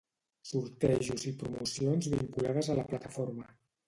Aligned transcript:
Sortejos 0.51 1.25
i 1.31 1.33
promocions 1.41 2.07
vinculades 2.13 2.71
a 2.73 2.79
la 2.81 2.87
plataforma 2.89 3.47